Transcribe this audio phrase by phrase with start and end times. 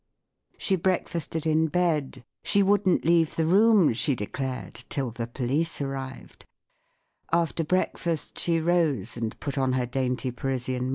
[0.57, 5.79] She break* fasted in bed; she wouldn't leave the room, she declared, till the police
[5.79, 6.47] arrived*
[7.31, 10.79] After breakfast she rose and put on her dainty Parisian morn* LADY MAC LURK WAS
[10.79, 10.89] STAFTLKP.